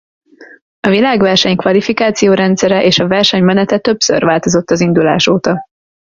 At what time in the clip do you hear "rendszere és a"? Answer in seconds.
2.33-3.07